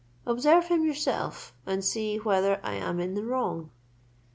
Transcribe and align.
Observe 0.25 0.65
him 0.65 0.83
yourself, 0.83 1.53
and 1.67 1.85
see 1.85 2.17
whether 2.17 2.59
I 2.63 2.73
am 2.73 2.99
in 2.99 3.13
the 3.13 3.23
wrong." 3.23 3.69